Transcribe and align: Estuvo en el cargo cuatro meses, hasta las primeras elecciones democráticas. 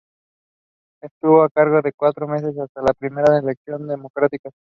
Estuvo 1.01 1.41
en 1.41 1.43
el 1.45 1.51
cargo 1.51 1.79
cuatro 1.95 2.27
meses, 2.27 2.57
hasta 2.57 2.81
las 2.81 2.95
primeras 2.97 3.43
elecciones 3.43 3.87
democráticas. 3.87 4.51